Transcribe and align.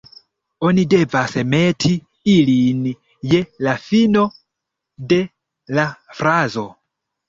Oni 0.69 0.85
devas 0.93 1.35
meti 1.51 1.91
ilin 2.37 2.81
je 3.35 3.45
la 3.69 3.79
fino 3.87 4.27
de 5.15 5.25
la 5.79 5.91
frazo 6.21 6.71